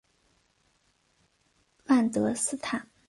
[1.85, 2.87] 万德斯坦。